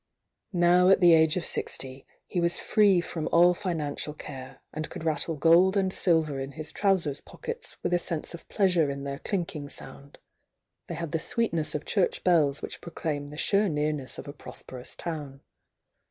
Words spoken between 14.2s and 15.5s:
'^ prosperous town.